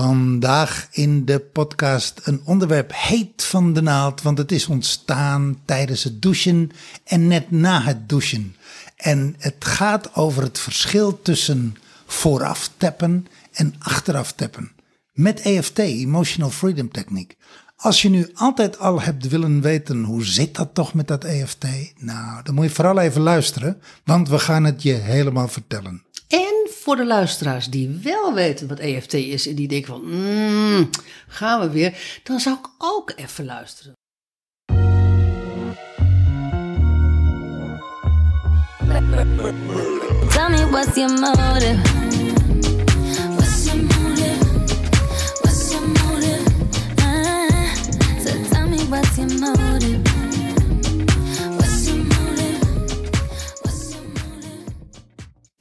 [0.00, 6.04] Vandaag in de podcast een onderwerp heet van de naald, want het is ontstaan tijdens
[6.04, 6.70] het douchen
[7.04, 8.56] en net na het douchen.
[8.96, 14.72] En het gaat over het verschil tussen vooraf tappen en achteraf tappen.
[15.12, 17.36] Met EFT, Emotional Freedom Technique.
[17.76, 21.66] Als je nu altijd al hebt willen weten hoe zit dat toch met dat EFT,
[21.98, 26.04] nou, dan moet je vooral even luisteren, want we gaan het je helemaal vertellen.
[26.28, 30.90] En voor de luisteraars die wel weten wat EFT is en die denken van, mm,
[31.28, 33.92] gaan we weer, dan zou ik ook even luisteren.
[40.30, 42.25] Tell me what's your motive?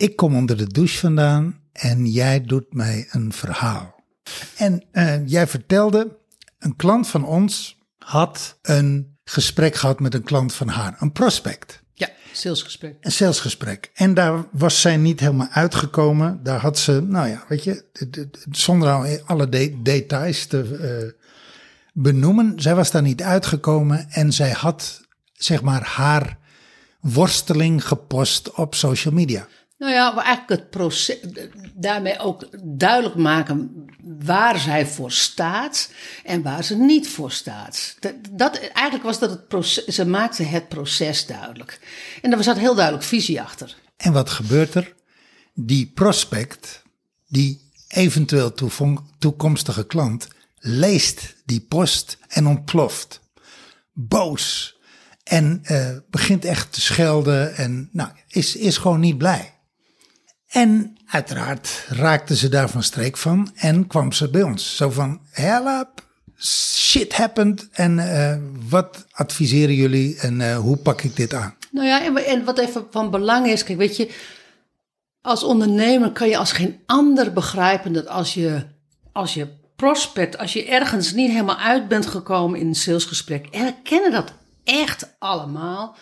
[0.06, 4.04] Ik kom onder de douche vandaan en jij doet mij een verhaal.
[4.58, 6.18] En eh, jij vertelde,
[6.60, 11.82] een klant van ons had een gesprek gehad met een klant van haar, een prospect.
[11.94, 12.96] Ja, salesgesprek.
[13.02, 13.92] Een salesgesprek.
[13.94, 16.40] En daar was zij niet helemaal uitgekomen.
[16.44, 20.46] Daar had ze, nou ja, weet je, de- de- de- zonder al alle de- details
[20.46, 21.22] te eh,
[21.94, 22.54] benoemen.
[22.62, 25.02] Zij was daar niet uitgekomen en zij had,
[25.34, 26.38] zeg maar, haar
[27.02, 29.48] worsteling gepost op social media.
[29.86, 31.18] Nou ja, maar eigenlijk het proces,
[31.74, 33.86] daarmee ook duidelijk maken
[34.26, 35.92] waar zij voor staat
[36.24, 37.96] en waar ze niet voor staat.
[38.00, 41.80] Dat, dat, eigenlijk was dat het proces, ze maakte het proces duidelijk.
[42.22, 43.76] En er zat heel duidelijk visie achter.
[43.98, 44.94] En wat gebeurt er?
[45.54, 46.82] Die prospect,
[47.28, 48.54] die eventueel
[49.18, 53.22] toekomstige klant, leest die post en ontploft.
[53.94, 54.78] Boos.
[55.24, 59.55] En eh, begint echt te schelden en nou, is, is gewoon niet blij.
[60.48, 64.76] En uiteraard raakte ze daar van streek van en kwam ze bij ons.
[64.76, 66.06] Zo van, help,
[66.40, 68.38] shit happened en eh,
[68.70, 71.56] wat adviseren jullie en eh, hoe pak ik dit aan?
[71.72, 74.10] Nou ja, en, wat even van belang is, kijk, weet je,
[75.22, 78.66] als ondernemer kan je als geen ander begrijpen dat als je,
[79.12, 83.66] als je prospect, als je ergens niet helemaal uit bent gekomen in een salesgesprek, en
[83.66, 85.96] we kennen dat echt allemaal.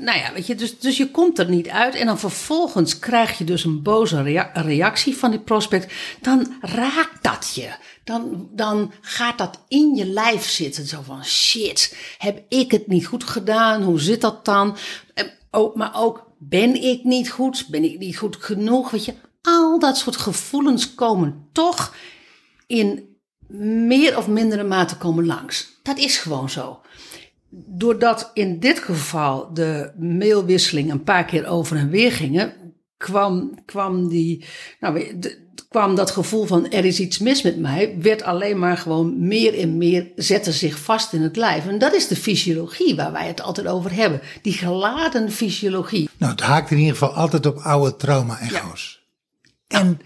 [0.00, 3.38] Nou ja, weet je, dus, dus je komt er niet uit en dan vervolgens krijg
[3.38, 5.92] je dus een boze rea- reactie van die prospect.
[6.20, 7.70] Dan raakt dat je.
[8.04, 10.86] Dan, dan gaat dat in je lijf zitten.
[10.86, 13.82] Zo van shit, heb ik het niet goed gedaan?
[13.82, 14.76] Hoe zit dat dan?
[15.14, 17.66] Eh, Oh, maar ook ben ik niet goed?
[17.68, 18.90] Ben ik niet goed genoeg?
[18.90, 21.94] Weet je, al dat soort gevoelens komen toch
[22.66, 23.16] in
[23.86, 25.68] meer of mindere mate komen langs.
[25.82, 26.80] Dat is gewoon zo.
[27.50, 32.52] Doordat in dit geval de mailwisseling een paar keer over en weer gingen,
[32.96, 34.44] kwam, kwam, die,
[34.80, 38.76] nou, de- kwam dat gevoel van er is iets mis met mij, werd alleen maar
[38.76, 41.66] gewoon meer en meer, zette zich vast in het lijf.
[41.66, 44.20] En dat is de fysiologie waar wij het altijd over hebben.
[44.42, 46.08] Die geladen fysiologie.
[46.16, 49.02] Nou, het haakt in ieder geval altijd op oude trauma-echo's.
[49.66, 50.00] En,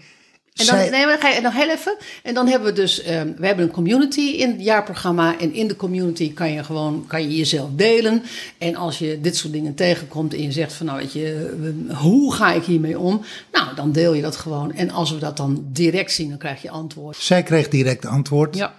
[0.55, 1.97] En dan, zij, nee, maar dan ga je nog heel even.
[2.23, 5.39] En dan hebben we dus, ehm, we hebben een community in het jaarprogramma.
[5.39, 8.23] En in de community kan je gewoon, kan je jezelf delen.
[8.57, 11.53] En als je dit soort dingen tegenkomt en je zegt van, nou weet je,
[12.01, 13.21] hoe ga ik hiermee om?
[13.51, 14.73] Nou, dan deel je dat gewoon.
[14.73, 17.17] En als we dat dan direct zien, dan krijg je antwoord.
[17.17, 18.55] zij kreeg direct antwoord.
[18.55, 18.75] Ja,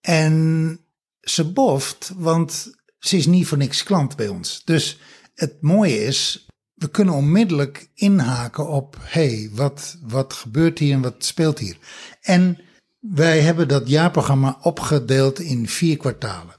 [0.00, 0.78] En
[1.20, 4.62] ze boft, want ze is niet voor niks klant bij ons.
[4.64, 4.98] Dus
[5.34, 6.46] het mooie is,
[6.80, 8.96] we kunnen onmiddellijk inhaken op...
[9.00, 11.76] hey, wat, wat gebeurt hier en wat speelt hier?
[12.20, 12.58] En
[12.98, 16.54] wij hebben dat jaarprogramma opgedeeld in vier kwartalen.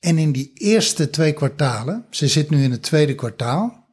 [0.00, 3.86] En in die eerste twee kwartalen, ze zit nu in het tweede kwartaal...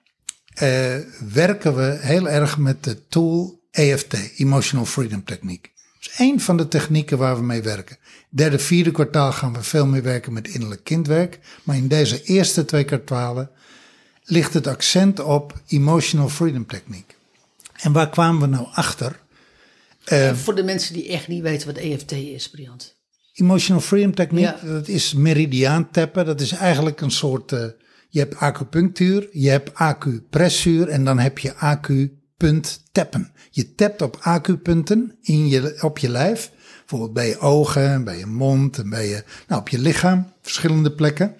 [0.53, 0.95] eh,
[1.34, 5.69] werken we heel erg met de tool EFT, Emotional Freedom Technique.
[6.00, 7.97] Dat is één van de technieken waar we mee werken.
[8.29, 11.40] Derde, vierde kwartaal gaan we veel meer werken met innerlijk kindwerk.
[11.63, 13.50] Maar in deze eerste twee kwartalen
[14.29, 17.13] ligt het accent op Emotional Freedom Technique.
[17.73, 19.19] En waar kwamen we nou achter?
[20.06, 22.97] En voor de mensen die echt niet weten wat EFT is, Briant.
[23.34, 24.72] Emotional Freedom Technique, Ja.
[24.73, 26.26] dat is meridiaan tappen.
[26.26, 27.66] Dat is eigenlijk een soort, eh,
[28.09, 33.31] je hebt acupunctuur, je hebt acupressuur en dan heb je acupunt tappen.
[33.52, 38.26] Je tapt op acupunten in je, op je lijf, bijvoorbeeld bij je ogen, bij je
[38.26, 41.35] mond en bij je, nou, op je lichaam, verschillende plekken.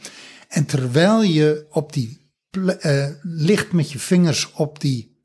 [0.48, 2.19] En terwijl je op die
[2.52, 5.18] eh, ligt met je vingers op die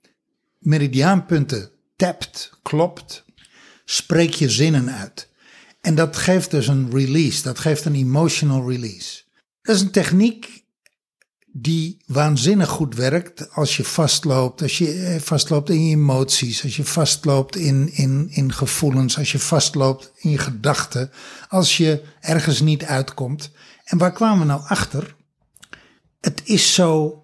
[0.59, 3.25] meridiaanpunten tapt, klopt,
[3.85, 5.29] spreek je zinnen uit.
[5.81, 9.23] En dat geeft dus een release, dat geeft een emotional release.
[9.63, 10.65] Dat is een techniek
[11.57, 16.77] die waanzinnig goed werkt als je vastloopt, als je eh, vastloopt in je emoties, als
[16.77, 21.11] je vastloopt in, in, in gevoelens, als je vastloopt in je gedachten,
[21.49, 23.51] als je ergens niet uitkomt.
[23.85, 25.17] En waar kwamen we nou achter?
[26.25, 27.23] Het is zo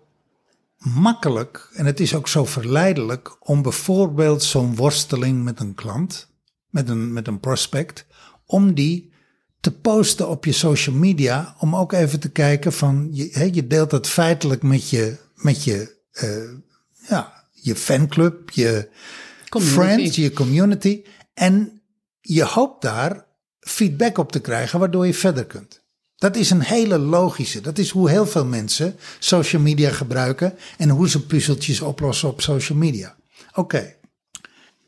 [0.77, 6.29] makkelijk en het is ook zo verleidelijk om bijvoorbeeld zo'n worsteling met een klant,
[6.69, 8.07] met een, met een prospect,
[8.47, 9.13] om die
[9.61, 13.91] te posten op je social media, om ook even te kijken van, je, je deelt
[13.91, 16.53] het feitelijk met je, met je, uh,
[17.09, 18.91] ja, je fanclub, je
[19.49, 19.81] Community.
[19.81, 21.03] friends, je community.
[21.35, 21.83] En
[22.21, 23.27] je hoopt daar
[23.61, 25.80] feedback op te krijgen, waardoor je verder kunt.
[26.21, 27.61] Dat is een hele logische.
[27.61, 32.41] Dat is hoe heel veel mensen social media gebruiken en hoe ze puzzeltjes oplossen op
[32.41, 33.17] social media.
[33.55, 33.95] Oké,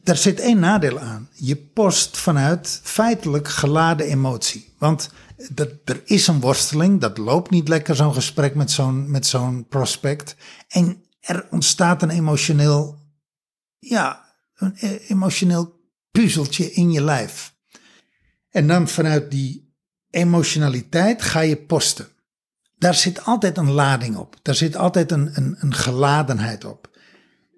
[0.02, 1.28] daar zit één nadeel aan.
[1.32, 4.74] Je post vanuit feitelijk geladen emotie.
[4.78, 5.10] Want
[5.48, 9.66] dat, er is een worsteling, dat loopt niet lekker zo'n gesprek met zo'n met zo'n
[9.68, 10.36] prospect.
[10.68, 12.98] En er ontstaat een emotioneel,
[13.78, 15.80] ja, een e- emotioneel
[16.10, 17.54] puzzeltje in je lijf.
[18.50, 19.71] En dan vanuit die
[20.12, 22.06] emotionaliteit ga je posten.
[22.78, 24.36] Daar zit altijd een lading op.
[24.42, 26.90] Daar zit altijd een, een, een geladenheid op.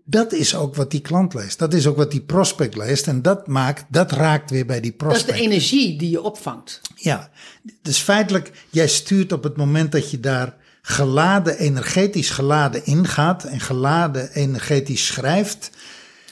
[0.06, 1.58] Dat is ook wat die klant leest.
[1.58, 3.06] Dat is ook wat die prospect leest.
[3.06, 5.38] En dat maakt, dat raakt weer bij die Dat is prospect.
[5.38, 6.80] de energie die je opvangt.
[6.94, 7.30] Ja,
[7.82, 13.60] dus feitelijk, jij stuurt op het moment dat je daar geladen, energetisch geladen ingaat en
[13.60, 15.70] geladen energetisch schrijft,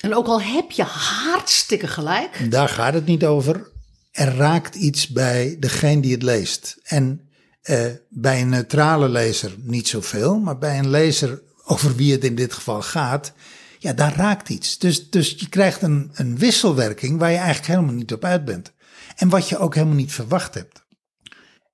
[0.01, 2.51] En ook al heb je hartstikke gelijk.
[2.51, 3.71] daar gaat het niet over.
[4.13, 6.77] Er raakt iets bij degene die het leest.
[6.83, 7.29] En
[7.63, 12.35] eh, bij een neutrale lezer niet zoveel, maar bij een lezer over wie het in
[12.35, 13.33] dit geval gaat,
[13.79, 14.79] ja, daar raakt iets.
[14.79, 18.73] Dus, dus je krijgt een, een wisselwerking waar je eigenlijk helemaal niet op uit bent.
[19.17, 20.85] En wat je ook helemaal niet verwacht hebt.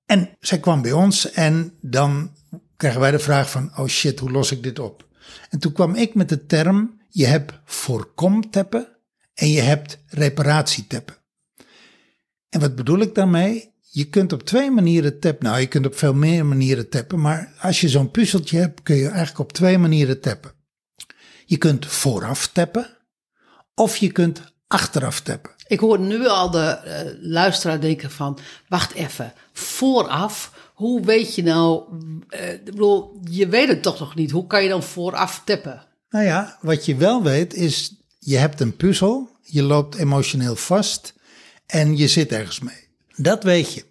[0.05, 2.35] En zij kwam bij ons en dan
[2.77, 5.07] krijgen wij de vraag van, oh shit, hoe los ik dit op?
[5.49, 8.87] En toen kwam ik met de term, je hebt voorkomteppen
[9.33, 11.18] en je hebt reparatieteppen.
[12.49, 13.73] En wat bedoel ik daarmee?
[13.91, 15.45] Je kunt op twee manieren tappen.
[15.45, 17.21] Nou, je kunt op veel meer manieren tappen.
[17.21, 20.51] Maar als je zo'n puzzeltje hebt, kun je eigenlijk op twee manieren tappen.
[21.45, 22.97] Je kunt vooraf tappen.
[23.75, 25.51] Of je kunt achteraf tappen.
[25.67, 31.43] Ik hoor nu al de eh, luisteraar denken van, wacht even, vooraf, hoe weet je
[31.43, 31.83] nou,
[32.29, 35.87] ik bedoel, je weet het toch nog niet, hoe kan je dan vooraf tappen?
[36.09, 39.29] Nou ja, wat je wel weet is, je hebt een puzzel.
[39.41, 41.13] Je loopt emotioneel vast.
[41.69, 42.87] En je zit ergens mee.
[43.15, 43.85] Dat weet je.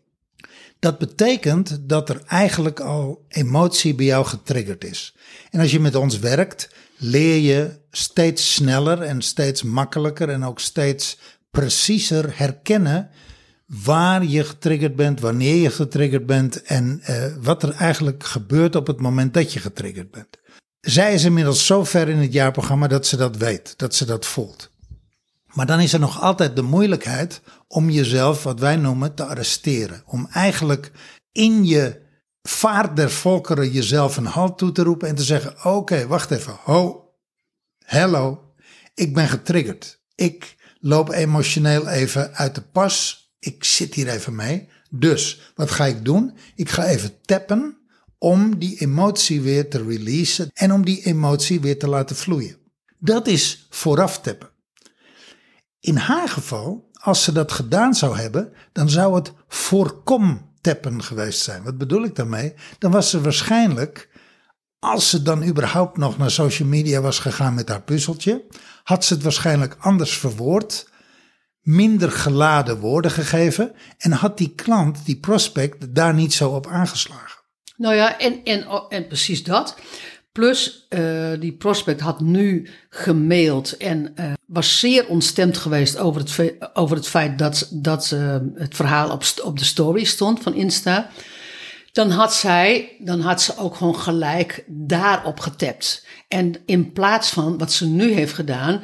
[0.79, 5.15] Dat betekent dat er eigenlijk al emotie bij jou getriggerd is.
[5.51, 10.61] En als je met ons werkt, leer je steeds sneller en steeds makkelijker en ook
[10.61, 11.19] steeds
[11.51, 13.11] preciezer herkennen
[13.67, 18.87] waar je getriggerd bent, wanneer je getriggerd bent en eh, wat er eigenlijk gebeurt op
[18.87, 20.39] het moment dat je getriggerd bent.
[20.81, 24.27] Zij is inmiddels zo ver in het jaarprogramma dat ze dat weet, dat ze dat
[24.27, 24.71] voelt.
[25.59, 30.03] Maar dan is er nog altijd de moeilijkheid om jezelf, wat wij noemen, te arresteren.
[30.07, 30.93] Om eigenlijk
[31.33, 32.01] in je
[32.43, 36.57] vaart der volkeren jezelf een halt toe te roepen en te zeggen: Oké, wacht even.
[36.65, 37.11] Ho,
[37.85, 38.53] hello,
[38.95, 40.01] ik ben getriggerd.
[40.15, 43.29] Ik loop emotioneel even uit de pas.
[43.39, 44.69] Ik zit hier even mee.
[44.91, 46.37] Dus wat ga ik doen?
[46.55, 47.79] Ik ga even tappen
[48.19, 52.57] om die emotie weer te releasen en om die emotie weer te laten vloeien.
[52.99, 54.48] Dat is vooraf tappen.
[55.81, 61.63] In haar geval, als ze dat gedaan zou hebben, dan zou het voorkomteppen geweest zijn.
[61.63, 62.55] Wat bedoel ik daarmee?
[62.79, 64.09] Dan was ze waarschijnlijk,
[64.79, 68.45] als ze dan überhaupt nog naar social media was gegaan met haar puzzeltje,
[68.83, 70.89] had ze het waarschijnlijk anders verwoord,
[71.61, 77.43] minder geladen woorden gegeven en had die klant, die prospect, daar niet zo op aangeslagen.
[77.77, 79.77] Nou ja, en, en, en precies dat.
[80.39, 86.55] Plus, eh, die prospect had nu gemaild en eh, was zeer ontstemd geweest over het,
[86.73, 91.11] over het feit dat, dat eh, het verhaal op, op de story stond van Insta.
[91.93, 96.07] Dan had zij, dan had ze ook gewoon gelijk daarop getapt.
[96.29, 98.83] En in plaats van wat ze nu heeft gedaan,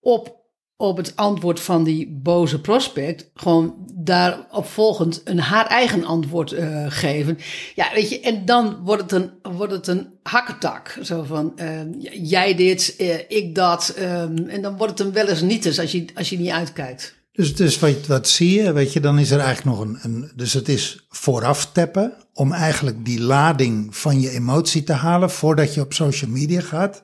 [0.00, 0.43] op,
[0.76, 6.84] op het antwoord van die boze prospect, gewoon daarop volgend een haar eigen antwoord eh,
[6.88, 7.38] geven.
[7.74, 10.98] Ja, weet je, en dan wordt het een, wordt het een hakketak.
[11.02, 11.80] Zo van, eh,
[12.22, 13.88] jij dit, eh, ik dat.
[13.96, 17.14] eh, en dan wordt het een wel eens niet als je, als je niet uitkijkt.
[17.32, 20.30] Dus, dus wat, wat zie je, weet je, dan is er eigenlijk nog een, een.
[20.36, 25.74] Dus het is vooraf tappen om eigenlijk die lading van je emotie te halen voordat
[25.74, 27.02] je op social media gaat.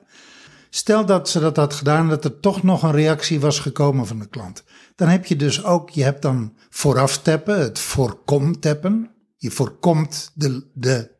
[0.73, 4.19] Stel dat ze dat had gedaan, dat er toch nog een reactie was gekomen van
[4.19, 4.63] de klant.
[4.95, 9.11] Dan heb je dus ook, je hebt dan vooraf tappen, het voorkom tappen.
[9.37, 11.11] Je voorkomt de, de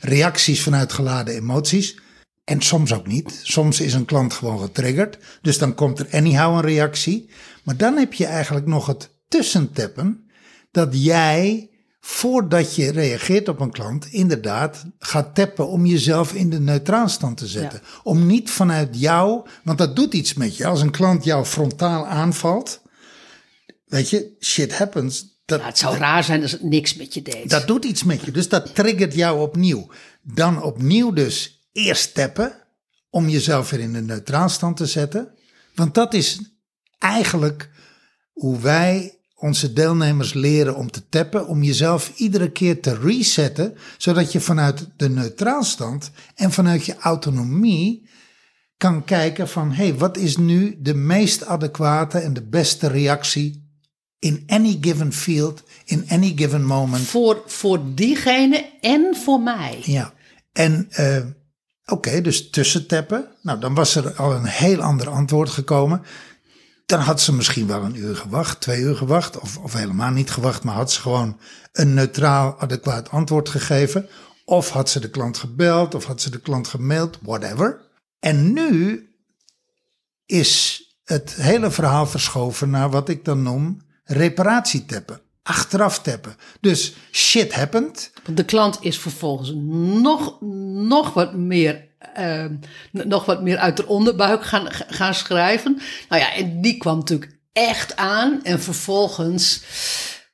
[0.00, 2.00] reacties vanuit geladen emoties.
[2.44, 3.40] En soms ook niet.
[3.42, 5.18] Soms is een klant gewoon getriggerd.
[5.40, 7.30] Dus dan komt er anyhow een reactie.
[7.64, 10.30] Maar dan heb je eigenlijk nog het tussentappen.
[10.70, 11.70] Dat jij,
[12.08, 17.46] voordat je reageert op een klant, inderdaad gaat tappen om jezelf in de neutraalstand te
[17.46, 17.80] zetten.
[18.02, 20.66] Om niet vanuit jou, want dat doet iets met je.
[20.66, 22.80] Als een klant jou frontaal aanvalt,
[23.86, 25.40] weet je, shit happens.
[25.44, 27.50] Dat, Ja, het zou raar zijn als het niks met je deed.
[27.50, 28.30] dat doet iets met je.
[28.30, 29.88] Dus dat triggert jou opnieuw.
[30.22, 32.52] Dan opnieuw dus eerst tappen
[33.10, 35.34] om jezelf weer in de neutraalstand te zetten.
[35.74, 36.40] Want dat is
[36.98, 37.70] eigenlijk
[38.32, 41.46] hoe wij onze deelnemers leren om te tappen.
[41.46, 43.74] Om jezelf iedere keer te resetten.
[43.96, 48.08] Zodat je vanuit de neutraalstand en vanuit je autonomie
[48.76, 49.72] kan kijken van...
[49.72, 53.68] hé, hey, wat is nu de meest adequate en de beste reactie...
[54.18, 57.02] in any given field, in any given moment...
[57.02, 59.80] voor, voor diegene en voor mij.
[59.82, 60.12] Ja,
[60.52, 61.24] en eh,
[61.86, 63.26] oké, dus tussentappen.
[63.42, 66.02] Nou, dan was er al een heel ander antwoord gekomen.
[66.86, 70.30] Dan had ze misschien wel een uur gewacht, twee uur gewacht, of, of helemaal niet
[70.30, 71.38] gewacht, maar had ze gewoon
[71.72, 74.08] een neutraal, adequaat antwoord gegeven.
[74.44, 77.80] Of had ze de klant gebeld, of had ze de klant gemaild, whatever.
[78.20, 79.08] En nu
[80.26, 85.20] is het hele verhaal verschoven naar wat ik dan noem reparatietappen.
[85.42, 86.36] Achteraf tappen.
[86.60, 88.12] Dus shit happened.
[88.34, 89.52] De klant is vervolgens
[90.00, 90.40] nog,
[90.88, 91.88] nog wat meer.
[92.14, 92.44] Eh,
[92.90, 95.80] nog wat meer uit de onderbuik gaan, gaan schrijven.
[96.08, 98.44] Nou ja, en die kwam natuurlijk echt aan.
[98.44, 99.62] En vervolgens,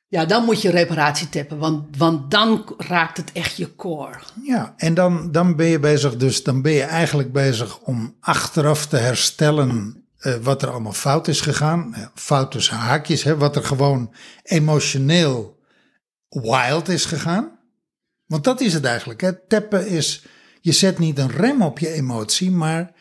[0.07, 1.57] ja, dan moet je reparatie tappen.
[1.57, 4.19] Want, want dan raakt het echt je core.
[4.43, 8.85] Ja, en dan, dan ben je bezig, dus dan ben je eigenlijk bezig om achteraf
[8.85, 11.95] te herstellen eh, wat er allemaal fout is gegaan.
[12.15, 14.13] Fout tussen haakjes, hè, wat er gewoon
[14.43, 15.59] emotioneel
[16.29, 17.59] wild is gegaan.
[18.25, 19.21] Want dat is het eigenlijk.
[19.21, 19.47] Hè.
[19.47, 20.25] Tappen is,
[20.63, 22.91] je zet niet een rem op je emotie, maar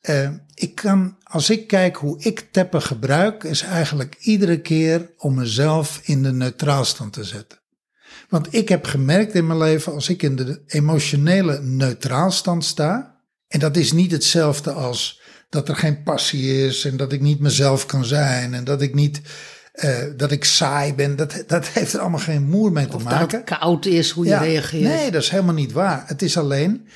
[0.00, 5.34] eh, ik kan, als ik kijk hoe ik tappen gebruik, is eigenlijk iedere keer om
[5.34, 7.58] mezelf in de neutraalstand te zetten.
[8.28, 13.60] Want ik heb gemerkt in mijn leven, als ik in de emotionele neutraalstand sta, en
[13.60, 17.86] dat is niet hetzelfde als dat er geen passie is en dat ik niet mezelf
[17.86, 19.20] kan zijn en dat ik niet,
[19.72, 23.02] eh, dat ik saai ben, dat, dat heeft er allemaal geen moer mee te Of
[23.02, 23.38] dat maken.
[23.46, 24.82] het koud is, hoe je reageert.
[24.82, 26.02] Nee, dat is helemaal niet waar.
[26.06, 26.86] Het is alleen,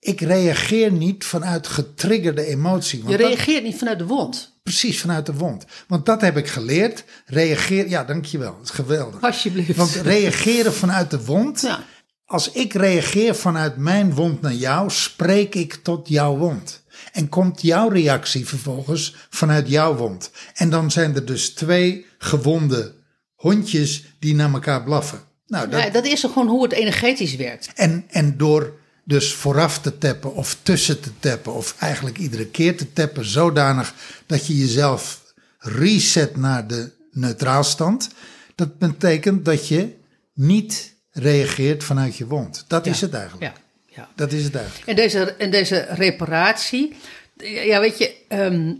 [0.00, 2.98] ik reageer niet vanuit getriggerde emotie.
[2.98, 4.54] Want je dat- reageert niet vanuit de wond.
[4.62, 5.64] precies vanuit de wond.
[5.88, 7.04] Want dat heb ik geleerd.
[7.26, 8.52] Reageer, ja, dankjewel.
[8.56, 9.20] Dat is geweldig.
[9.22, 9.76] Alsjeblieft.
[9.76, 11.60] Want reageren vanuit de wond.
[11.60, 11.80] Ja.
[12.24, 16.82] Als ik reageer vanuit mijn wond naar jou, spreek ik tot jouw wond.
[17.16, 20.30] En komt jouw reactie vervolgens vanuit jouw wond.
[20.54, 22.94] En dan zijn er dus twee gewonde
[23.34, 25.20] hondjes die naar elkaar blaffen.
[25.46, 27.70] Nou, dat, Ja, dat is gewoon hoe het energetisch werkt.
[27.74, 32.76] en, en door dus vooraf te tappen of tussen te tappen of eigenlijk iedere keer
[32.76, 33.94] te tappen zodanig
[34.26, 35.22] dat je jezelf
[35.58, 38.08] reset naar de neutraalstand.
[38.54, 39.94] Dat betekent dat je
[40.34, 42.64] niet reageert vanuit je wond.
[42.66, 43.56] Dat is het eigenlijk.
[43.56, 43.60] Ja,
[43.96, 44.08] ja.
[44.14, 44.88] Dat is het eigenlijk.
[44.88, 46.94] En deze, en deze reparatie,
[47.44, 48.72] ja, weet je, ehm,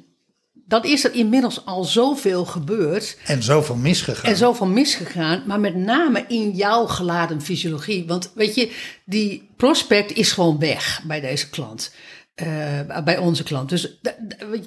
[0.69, 4.31] dan is er inmiddels al zoveel gebeurd En zoveel misgegaan.
[4.31, 8.07] en zoveel misgegaan, maar met name in jouw geladen fysiologie.
[8.07, 8.73] Want weet je,
[9.05, 11.93] die prospect is gewoon weg bij deze klant.
[12.35, 13.69] eh, bij onze klant.
[13.69, 14.15] Dus da-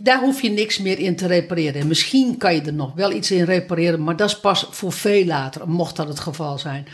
[0.01, 1.81] daar hoef je niks meer in te repareren.
[1.81, 4.91] En misschien kan je er nog wel iets in repareren, maar dat is pas voor
[4.91, 6.85] veel later, mocht dat het geval zijn.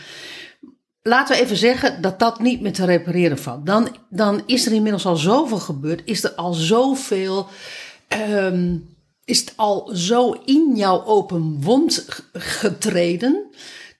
[1.06, 3.66] Laten we even zeggen dat dat niet meer te repareren valt.
[3.66, 6.02] Dan, dan is er inmiddels al zoveel gebeurd.
[6.04, 7.46] Is er al zoveel.
[8.08, 8.76] ehm,
[9.24, 13.50] is het al zo in jouw open wond getreden.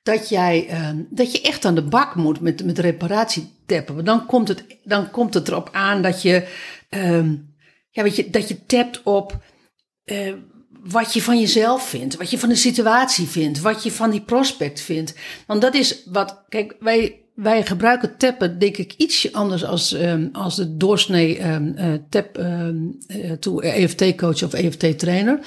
[0.02, 3.94] Dat, jij, ehm, dat je echt aan de bak moet met, met reparatietappen.
[3.94, 6.48] Want dan komt, het, dan komt het erop aan dat je.
[6.88, 7.34] ehm,
[7.90, 9.38] ja, weet je, dat je tapt op
[10.04, 10.32] eh,
[10.88, 14.20] wat je van jezelf vindt, wat je van de situatie vindt, wat je van die
[14.20, 15.14] prospect vindt.
[15.46, 20.28] Want dat is wat, kijk, wij, wij gebruiken tappen, denk ik, ietsje anders als, ehm,
[20.32, 22.76] als de doorsnee ehm, eh, tap ehm,
[23.06, 25.38] eh, to EFT-coach of EFT-trainer.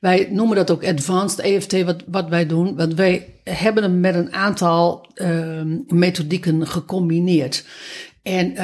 [0.00, 2.76] Wij noemen dat ook advanced EFT, wat, wat wij doen.
[2.76, 5.04] Want wij hebben hem met een aantal
[5.86, 7.64] methodieken gecombineerd.
[8.22, 8.56] En,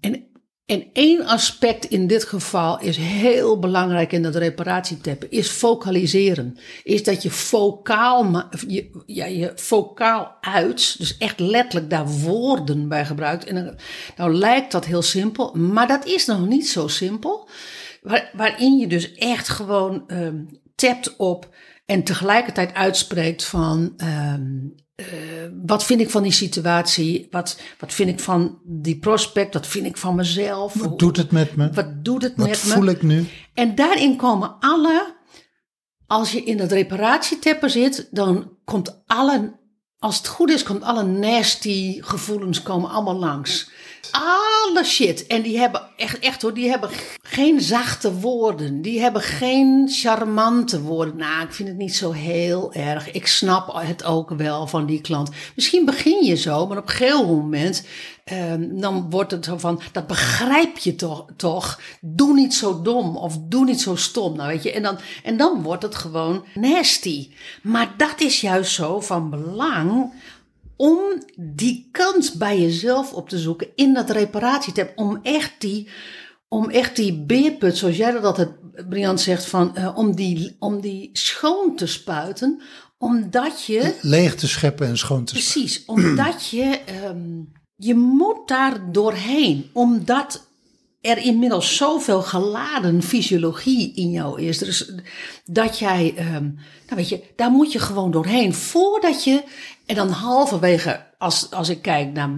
[0.00, 0.24] en
[0.66, 6.58] en één aspect in dit geval is heel belangrijk in dat reparatietappen, is focaliseren.
[6.82, 13.04] Is dat je focaal, je, ja, je focaal uit, dus echt letterlijk daar woorden bij
[13.04, 13.44] gebruikt.
[13.44, 13.76] En
[14.16, 17.48] nou lijkt dat heel simpel, maar dat is nog niet zo simpel.
[18.02, 20.36] Waar, waarin je dus echt gewoon ehm
[20.74, 21.54] tapt op
[21.92, 24.42] en tegelijkertijd uitspreekt van ehm,
[24.94, 25.06] eh,
[25.66, 27.26] wat vind ik van die situatie?
[27.30, 29.54] Wat, wat vind ik van die prospect?
[29.54, 30.74] Wat vind ik van mezelf?
[30.74, 31.70] Wat doet het met me?
[31.70, 32.90] Wat doet het Wat met voel me?
[32.90, 33.26] ik nu?
[33.54, 35.14] En daarin komen alle,
[36.06, 39.60] als je in dat reparatieteppen zit, dan komt alle,
[40.02, 43.70] als het goed is, komt alle nasty gevoelens komen allemaal langs.
[44.10, 45.26] Alle shit.
[45.26, 46.90] En die hebben echt, echt hoor, die hebben
[47.22, 48.82] geen zachte woorden.
[48.82, 51.16] Die hebben geen charmante woorden.
[51.16, 53.10] Nou, ik vind het niet zo heel erg.
[53.10, 55.30] Ik snap het ook wel van die klant.
[55.54, 57.86] Misschien begin je zo, maar op een gegeven moment
[58.24, 61.80] Ehm, dan wordt het zo van, dat begrijp je toch, toch?
[62.00, 64.36] Doe niet zo dom of doe niet zo stom.
[64.36, 67.30] Nou, weet je, en dan, en dan wordt het gewoon nasty.
[67.62, 70.12] Maar dat is juist zo van belang
[70.76, 70.98] om
[71.36, 74.92] die kans bij jezelf op te zoeken in dat reparatietab.
[74.94, 75.88] Om echt die,
[76.48, 78.50] om echt die beerput, zoals jij dat altijd,
[78.88, 82.60] Brian zegt, van, eh, om, die, om die schoon te spuiten.
[82.98, 85.62] Omdat je Leeg te scheppen en schoon te scheppen.
[85.62, 87.40] Precies, omdat je, ehm,
[87.84, 90.46] je moet daar doorheen, omdat
[91.00, 94.58] er inmiddels zoveel geladen fysiologie in jou is.
[94.58, 94.92] Dus
[95.44, 96.42] dat jij, ehm,
[96.86, 99.42] nou weet je, daar moet je gewoon doorheen voordat je,
[99.86, 102.30] en dan halverwege, als, als ik kijk naar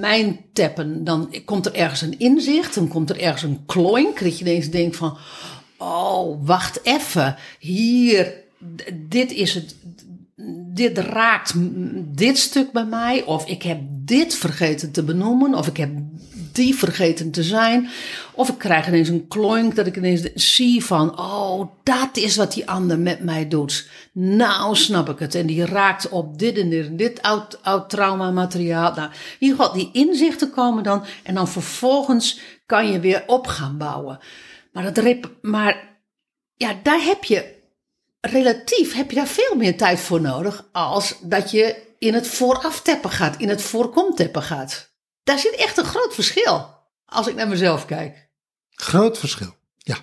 [0.00, 4.38] mijn tappen, dan komt er ergens een inzicht, dan komt er ergens een kloink, dat
[4.38, 5.18] je ineens denkt van,
[5.78, 8.34] oh, wacht even, hier,
[8.94, 9.76] dit is het,
[10.76, 11.52] dit raakt
[12.16, 15.90] dit stuk bij mij, of ik heb dit vergeten te benoemen, of ik heb
[16.52, 17.88] die vergeten te zijn,
[18.32, 22.52] of ik krijg ineens een kloink dat ik ineens zie van, oh, dat is wat
[22.52, 23.88] die ander met mij doet.
[24.12, 25.34] Nou snap ik het.
[25.34, 28.94] En die raakt op dit en dit dit oud, oud traumamateriaal.
[28.94, 33.78] Nou, ieder geval, die inzichten komen dan, en dan vervolgens kan je weer op gaan
[33.78, 34.18] bouwen.
[34.72, 35.98] Maar, dat rep, maar
[36.54, 37.55] ja, daar heb je
[38.20, 43.10] relatief heb je daar veel meer tijd voor nodig als dat je in het voorafteppen
[43.10, 44.90] gaat, in het voorkomteppen gaat.
[45.22, 46.74] Daar zit echt een groot verschil
[47.06, 48.28] als ik naar mezelf kijk.
[48.70, 49.54] Groot verschil.
[49.76, 49.96] Ja.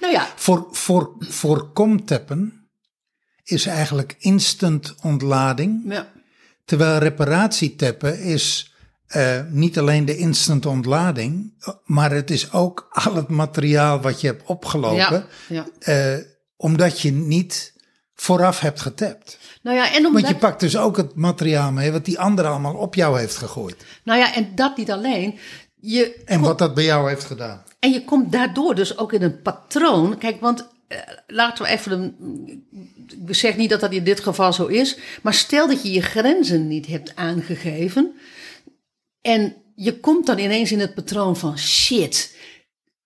[0.00, 2.68] Nou ja, Voor, voor, voorkomteppen
[3.44, 5.82] is eigenlijk instant ontlading.
[5.88, 6.12] ja,
[6.64, 8.74] Terwijl reparatieteppen is
[9.06, 14.26] eh, niet alleen de instant ontlading, maar het is ook al het materiaal wat je
[14.26, 16.14] hebt opgelopen, ja, ja.
[16.14, 16.24] eh,
[16.56, 17.72] omdat je niet
[18.14, 19.38] vooraf hebt getapt.
[19.62, 22.46] Nou ja, en Want omdat, je pakt dus ook het materiaal mee wat die ander
[22.46, 23.84] allemaal op jou heeft gegooid.
[24.04, 25.38] nou ja, en dat niet alleen.
[25.80, 27.62] Je En wat dat bij jou heeft gedaan.
[27.78, 30.18] En je komt daardoor dus ook in een patroon.
[30.18, 31.92] Kijk, want eh, laten we even.
[31.92, 32.66] Een,
[33.26, 34.98] ik zeg niet dat dat in dit geval zo is.
[35.22, 38.12] Maar stel dat je je grenzen niet hebt aangegeven.
[39.20, 42.33] En je komt dan ineens in het patroon van shit.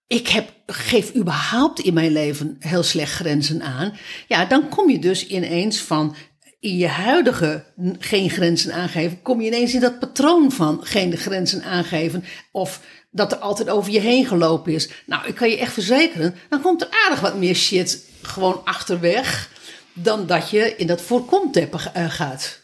[0.08, 3.92] Ik heb, geef überhaupt in mijn leven heel slecht grenzen aan.
[4.28, 6.16] Ja, dan kom je dus ineens van
[6.60, 7.64] in je huidige
[7.98, 12.24] geen grenzen aangeven, kom je ineens in dat patroon van geen grenzen aangeven.
[12.52, 14.88] Of dat er altijd over je heen gelopen is.
[15.06, 19.56] Nou, ik kan je echt verzekeren, dan komt er aardig wat meer shit gewoon achterweg.
[19.92, 22.60] Dan dat je in dat voorkomteppen eh, gaat.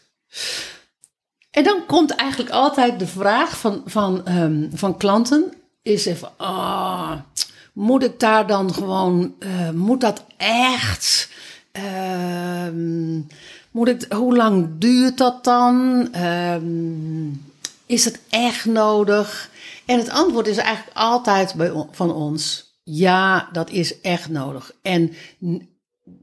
[1.51, 5.53] En dan komt eigenlijk altijd de vraag van, van, ehm, van klanten:
[5.85, 7.11] is even, ah,
[7.73, 11.29] moet ik daar dan gewoon, eh, moet dat echt?
[11.71, 13.15] Ehm,
[13.71, 16.07] moet ik, hoe lang duurt dat dan?
[16.11, 17.29] Ehm,
[17.85, 19.49] is het echt nodig?
[19.85, 24.71] En het antwoord is eigenlijk altijd bij, van ons: ja, dat is echt nodig.
[24.81, 25.13] En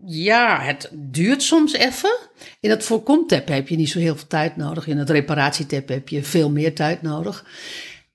[0.05, 2.18] ja, het duurt soms even.
[2.61, 4.87] In het voorkomtap heb je niet zo heel veel tijd nodig.
[4.87, 7.44] In het reparatietap heb je veel meer tijd nodig.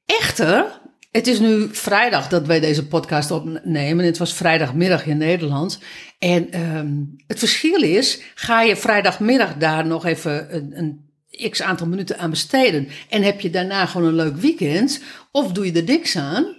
[0.06, 0.80] Echter,
[1.12, 4.06] het is nu vrijdag dat wij deze podcast opnemen.
[4.06, 5.80] Het was vrijdagmiddag in Nederland.
[6.20, 6.94] En ehm,
[7.28, 11.06] het verschil is, ga je vrijdagmiddag daar nog even een, een
[11.50, 12.88] x aantal minuten aan besteden.
[13.10, 15.02] En heb je daarna gewoon een leuk weekend.
[15.32, 16.56] Of doe je er niks aan.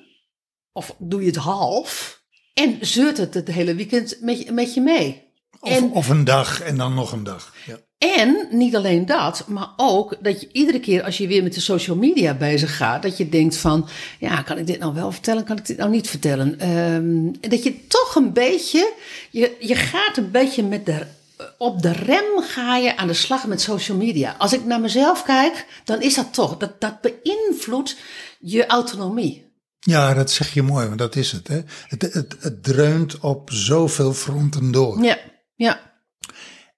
[0.72, 2.22] Of doe je het half.
[2.54, 5.26] En zeurt het het hele weekend met, je- met je mee.
[5.60, 7.54] Of, En- of een dag en dan nog een dag.
[7.66, 7.78] Ja.
[7.98, 11.60] En niet alleen dat, maar ook dat je iedere keer als je weer met de
[11.60, 15.44] social media bezig gaat, dat je denkt van, ja, kan ik dit nou wel vertellen,
[15.44, 16.60] kan ik dit nou niet vertellen?
[16.60, 18.92] Ehm, dat je toch een beetje,
[19.30, 21.06] je, je gaat een beetje met de,
[21.58, 24.34] op de rem ga je aan de slag met social media.
[24.38, 27.96] Als ik naar mezelf kijk, dan is dat toch, dat, dat beïnvloedt
[28.38, 29.46] je autonomie.
[29.80, 31.48] ja, dat zeg je mooi, want dat is het.
[31.48, 31.60] Hè?
[31.88, 35.02] Het, het, het dreunt op zoveel fronten door.
[35.02, 35.18] Ja,
[35.54, 35.80] ja,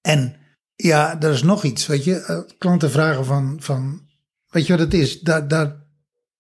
[0.03, 0.40] En
[0.83, 2.21] ja, er is nog iets, weet je.
[2.21, 4.01] eh, Klanten vragen van, van
[4.51, 5.21] weet je wat het is?
[5.21, 5.73] Dat, dat,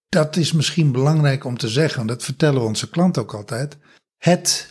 [0.09, 3.76] dat is misschien belangrijk om te zeggen, dat vertellen we onze klant ook altijd.
[4.18, 4.68] Het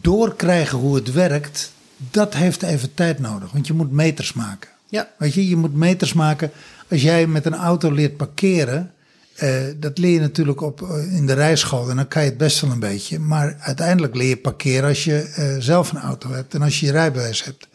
[0.00, 1.72] doorkrijgen hoe het werkt,
[2.10, 4.70] dat heeft even tijd nodig, want je moet meters maken.
[4.88, 5.08] Ja.
[5.18, 6.50] Weet je, je moet meters maken.
[6.90, 8.92] Als jij met een auto leert parkeren,
[9.36, 12.38] eh, dat leer je natuurlijk op eh, in de rijschool en dan kan je het
[12.38, 13.18] best wel een beetje.
[13.18, 16.86] Maar uiteindelijk leer je parkeren als je eh, zelf een auto hebt en als je
[16.86, 17.68] je rijbewijs hebt.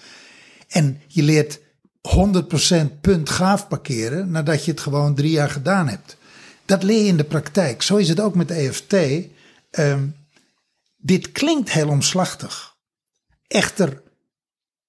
[0.68, 1.60] En je leert
[2.16, 6.18] 100% punt gaaf parkeren nadat je het gewoon drie jaar gedaan hebt.
[6.66, 7.82] Dat leer je in de praktijk.
[7.82, 8.94] Zo is het ook met EFT.
[9.72, 10.08] Ehm,
[10.98, 12.76] dit klinkt heel omslachtig.
[13.48, 14.02] Echter,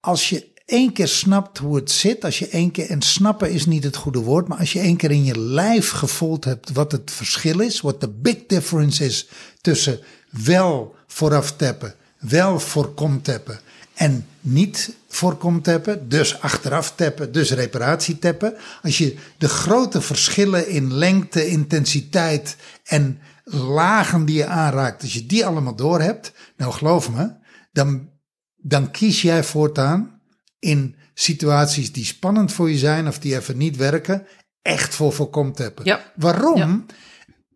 [0.01, 3.67] als je één keer snapt hoe het zit, als je één keer, en snappen is
[3.67, 6.93] niet het goede woord, maar als je één keer in je lijf gevoeld hebt wat
[6.93, 9.29] het verschil is, wat de big difference is
[9.61, 13.61] tussen wel vooraf tappen, wel voorkom tappen
[13.95, 18.55] en niet voorkom tappen, dus achteraf tappen, dus reparatie tappen.
[18.83, 25.27] Als je de grote verschillen in lengte, intensiteit en lagen die je aanraakt, als je
[25.27, 27.33] die allemaal door hebt, nou geloof me,
[27.73, 28.11] dan,
[28.57, 30.21] dan kies jij voortaan
[30.59, 34.27] in situaties die spannend voor je zijn of die even niet werken,
[34.63, 35.85] echt voor voorkom tappen.
[35.85, 36.13] Ja.
[36.17, 36.59] Waarom?
[36.59, 36.85] Ja.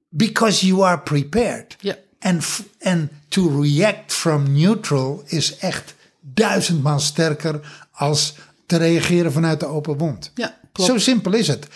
[0.09, 1.77] Because you are prepared.
[1.81, 1.97] Ja.
[2.19, 2.41] En,
[2.79, 7.61] en to react from neutral is echt duizendmaal sterker
[7.93, 8.35] als
[8.67, 10.31] te reageren vanuit de open wond.
[10.35, 10.91] Ja, klopt.
[10.91, 11.67] Zo simpel is het.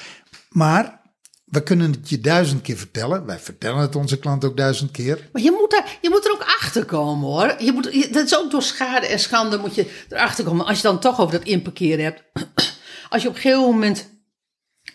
[0.51, 1.01] Maar
[1.45, 3.27] we kunnen het je duizend keer vertellen.
[3.27, 5.29] Wij vertellen het onze klant ook duizend keer.
[5.33, 7.55] Maar je moet, daar, je moet er ook achter komen hoor.
[7.59, 10.67] Je moet, je- dat is ook door schade en schande moet je erachter komen.
[10.67, 12.23] Als je dan toch over dat inparkeren hebt.
[13.09, 14.15] Als je op een gegeven moment.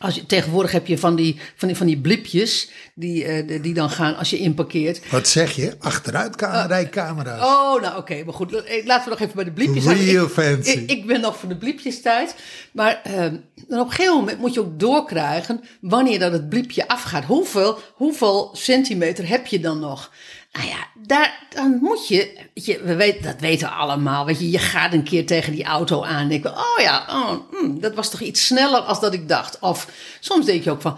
[0.02, 3.74] Als je, tegenwoordig heb je van die, van die, van die blipjes die, eh, die-
[3.74, 5.10] dan gaan als je inparkeert.
[5.10, 5.76] Wat zeg je?
[5.80, 7.42] Achteruit ka- rijcamera's.
[7.46, 8.54] Oh, nou oké, maar goed.
[8.64, 10.06] eh, Laten we nog even bij de bliepjes houden.
[10.06, 10.70] Real ik, fancy.
[10.70, 12.36] Ik, ik ben nog voor de bliepjes tijd.
[12.72, 13.36] Maar ehm,
[13.68, 17.24] dan op een gegeven moment moet je ook doorkrijgen wanneer dat het bliepje afgaat.
[17.26, 20.12] Hoeveel, hoeveel centimeter heb je dan nog?
[20.52, 24.26] Nou ja, daar, dan moet je, je we weten, dat weten we allemaal.
[24.26, 27.32] Weet je, je gaat een keer tegen die auto aan en denk oh ja, oh,
[27.52, 29.60] hmm, dat was toch iets sneller als dat ik dacht.
[29.60, 29.88] Of
[30.20, 30.98] soms denk je ook van,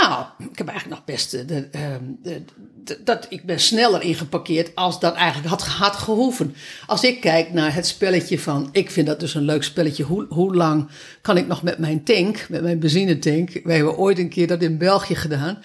[0.00, 2.44] nou, ik heb eigenlijk nog best de, de, ehm, de-
[2.84, 6.54] de- dat ik ben sneller ingeparkeerd als dat eigenlijk had, had gehoeven.
[6.86, 10.04] Als ik kijk naar het spelletje van, ik vind dat dus een leuk spelletje.
[10.04, 10.88] Hoe, hoe lang
[11.22, 13.60] kan ik nog met mijn tank, met mijn benzinetank?
[13.64, 15.62] We hebben ooit een keer dat in België gedaan.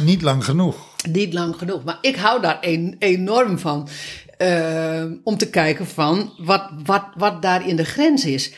[0.00, 0.87] Niet lang genoeg.
[1.10, 2.60] Niet lang genoeg, maar ik hou daar
[2.98, 3.88] enorm van.
[4.36, 8.52] eh, om te kijken van wat, wat, wat daar in de grens is.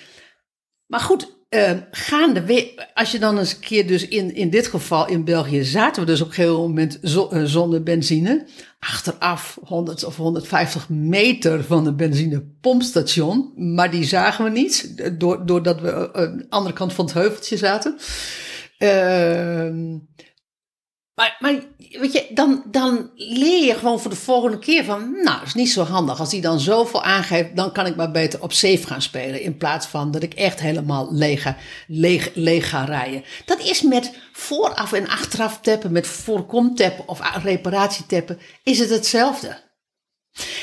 [0.87, 5.09] Maar goed, eh gaande als je dan eens een keer dus in, in dit geval
[5.09, 8.47] in België zaten we dus op een gegeven moment eh, zonder benzine.
[8.79, 13.53] Achteraf 100 of 150 meter van een benzinepompstation.
[13.75, 17.57] Maar die zagen we niet, door- doordat we aan de andere kant van het heuveltje
[17.57, 17.97] zaten.
[18.79, 19.97] Ehm
[21.39, 25.55] maar, weet je, dan, dan leer je gewoon voor de volgende keer van, nou, is
[25.55, 26.21] niet zo handig.
[26.21, 29.43] Als die dan zoveel aangeeft, dan kan ik maar beter op safe gaan spelen.
[29.43, 31.55] In plaats van dat ik echt helemaal leeg,
[31.87, 33.25] leeg, leeg ga rijden.
[33.45, 38.91] Dat is met vooraf en achteraf tappen, met voorkom tappen of reparatie tappen, is het
[38.91, 39.69] hetzelfde.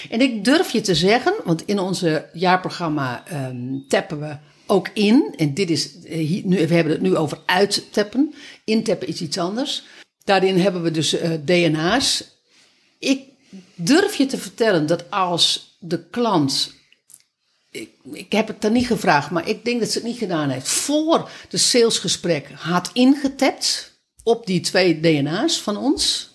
[0.10, 5.34] En ik durf je te zeggen, want in onze jaarprogramma ehm, tappen we ook in.
[5.36, 8.34] En dit is, eh, nu, we hebben het nu over uittappen.
[8.66, 9.84] Intappen is iets anders.
[10.28, 12.24] Daarin hebben we dus eh, DNA's.
[13.00, 13.22] Ik
[13.76, 16.74] durf je te vertellen dat als de klant.
[17.72, 20.50] Ik, ik heb het dan niet gevraagd, maar ik denk dat ze het niet gedaan
[20.50, 20.68] heeft.
[20.68, 23.92] Voor de salesgesprek had ingetapt
[24.24, 26.30] op die twee DNA's van ons.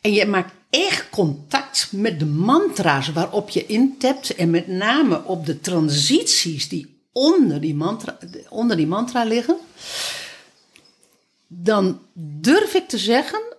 [0.00, 4.34] En je maakt echt contact met de mantra's waarop je intapt.
[4.34, 9.56] En met name op de transities die onder die mantra, onder die mantra liggen.
[11.48, 12.00] Dan
[12.40, 13.56] durf ik te zeggen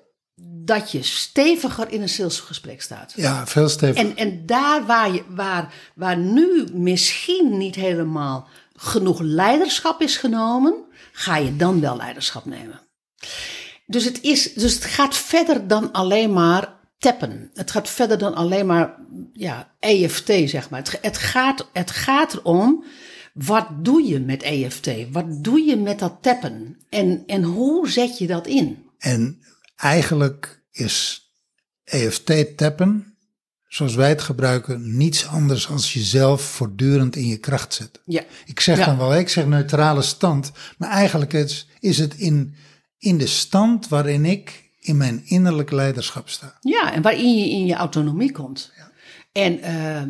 [0.66, 3.14] dat je steviger in een salesgesprek staat.
[3.16, 4.10] Ja, veel steviger.
[4.10, 10.86] En, en daar waar, je, waar, waar nu misschien niet helemaal genoeg leiderschap is genomen,
[11.12, 12.80] ga je dan wel leiderschap nemen.
[13.86, 17.52] Dus het, is, dus het gaat verder dan alleen maar tappen.
[17.54, 18.96] Het gaat verder dan alleen maar
[19.34, 20.80] ja, EFT, zeg maar.
[20.80, 22.84] Het, het, gaat, het gaat erom,
[23.46, 24.90] wat doe je met EFT?
[25.12, 26.78] Wat doe je met dat tappen?
[26.90, 28.78] En, en hoe zet je dat in?
[28.98, 29.42] En
[29.76, 31.28] eigenlijk is
[31.84, 33.16] EFT-tappen,
[33.68, 38.02] zoals wij het gebruiken, niets anders als jezelf voortdurend in je kracht zetten.
[38.06, 38.24] Ja.
[38.46, 38.86] Ik zeg Ja.
[38.86, 42.56] dan wel, ik zeg neutrale stand, maar eigenlijk is, is het in,
[42.98, 46.58] in de stand waarin ik in mijn innerlijk leiderschap sta.
[46.62, 48.72] Ja, en waarin je in je autonomie komt.
[49.32, 50.10] En ehm,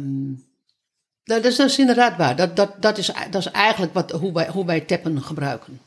[1.30, 2.36] dat, is, dat is inderdaad waar.
[2.36, 5.80] Dat, dat, dat, is, dat is eigenlijk wat, hoe, wij, hoe wij tappen gebruiken.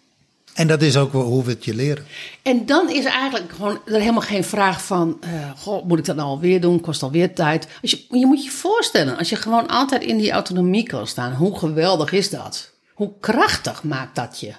[0.55, 2.05] En dat is ook hoe we het je leren.
[2.43, 6.17] En dan is eigenlijk gewoon er helemaal geen vraag van, eh, goh, moet ik dat
[6.17, 6.81] nou alweer doen?
[6.81, 7.69] Kost alweer tijd.
[7.83, 11.33] Als je, je moet je voorstellen, als je gewoon altijd in die autonomie kan staan,
[11.33, 12.71] hoe geweldig is dat?
[12.95, 14.53] Hoe krachtig maakt dat je?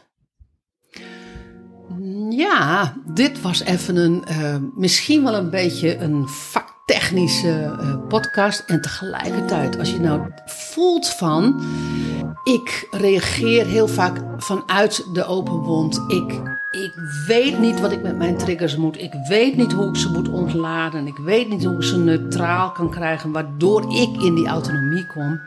[2.30, 8.64] Ja, dit was even een, eh, misschien wel een beetje een vaktechnische eh, podcast.
[8.68, 11.62] En tegelijkertijd, als je nou voelt van,
[12.44, 16.04] ik reageer heel vaak vanuit de open wond.
[16.08, 16.42] Ik,
[16.72, 16.94] ik
[17.28, 19.02] weet niet wat ik met mijn triggers moet.
[19.02, 21.08] Ik weet niet hoe ik ze moet ontladen.
[21.08, 25.42] Ik weet niet hoe ik ze neutraal kan krijgen, waardoor ik in die autonomie kom.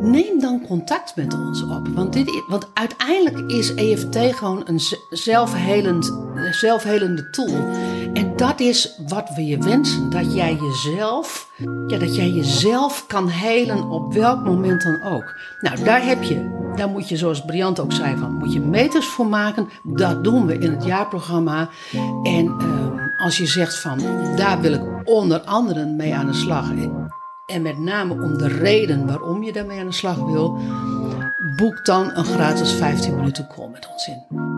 [0.00, 1.88] Neem dan contact met ons op.
[1.88, 6.12] Want, dit, want uiteindelijk is EFT gewoon een zelfhelend,
[6.50, 7.68] zelfhelende tool.
[8.16, 10.10] En dat is wat we je wensen.
[10.10, 11.50] Dat jij jezelf,
[11.86, 15.34] ja, dat jij jezelf kan helen op welk moment dan ook.
[15.60, 19.06] Nou, daar heb je, daar moet je, zoals Briant ook zei, van, moet je meters
[19.06, 19.68] voor maken.
[19.82, 21.68] Dat doen we in het jaarprogramma.
[22.22, 23.98] En ehm, als je zegt van,
[24.36, 26.70] daar wil ik onder andere mee aan de slag.
[27.46, 30.58] En met name om de reden waarom je daarmee aan de slag wil,
[31.56, 34.54] boek dan een gratis 15 minuten call met ons in.